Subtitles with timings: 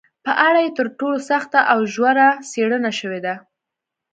[0.25, 3.35] په اړه یې تر ټولو سخته او ژوره څېړنه شوې ده